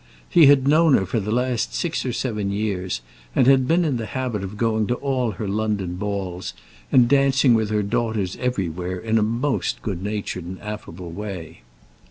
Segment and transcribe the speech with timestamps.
[0.27, 3.01] He had known her for the last six or seven years,
[3.35, 6.55] and had been in the habit of going to all her London balls,
[6.91, 11.61] and dancing with her daughters everywhere, in a most good natured and affable way.